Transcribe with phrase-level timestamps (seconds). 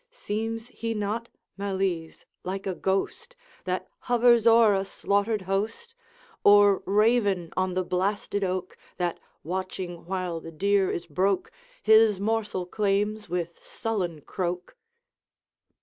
[0.09, 5.93] Seems he not, Malise, dike a ghost, That hovers o'er a slaughtered host?
[6.43, 11.51] Or raven on the blasted oak, That, watching while the deer is broke,
[11.83, 14.75] His morsel claims with sullen croak?'